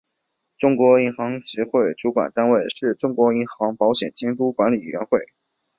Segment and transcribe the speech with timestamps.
[0.57, 5.19] 中国银行业协会主管单位是中国银行保险监督管理委员会。